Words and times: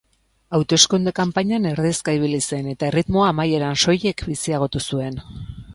Hauteskunde 0.59 1.13
kanpainan 1.19 1.67
erdizka 1.73 2.15
ibili 2.19 2.41
zen, 2.47 2.73
eta 2.75 2.91
erritmoa 2.91 3.29
amaieran 3.35 3.79
soilik 3.87 4.27
biziagotu 4.33 4.87
zuen. 4.91 5.25